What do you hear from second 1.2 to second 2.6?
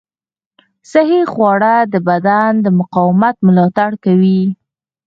خواړه د بدن